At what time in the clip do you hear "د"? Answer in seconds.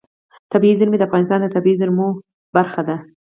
0.99-1.03, 1.41-1.47